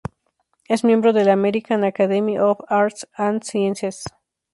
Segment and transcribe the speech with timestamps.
[0.67, 4.03] Es Miembro de la American Academy of Arts and Sciences.